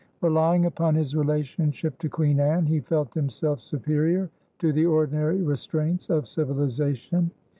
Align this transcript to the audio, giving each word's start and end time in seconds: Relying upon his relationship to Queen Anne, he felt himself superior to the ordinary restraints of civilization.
Relying 0.21 0.65
upon 0.65 0.95
his 0.95 1.15
relationship 1.15 1.99
to 1.99 2.09
Queen 2.09 2.39
Anne, 2.39 2.65
he 2.65 2.79
felt 2.79 3.13
himself 3.13 3.59
superior 3.59 4.31
to 4.57 4.73
the 4.73 4.83
ordinary 4.87 5.43
restraints 5.43 6.09
of 6.09 6.27
civilization. 6.27 7.29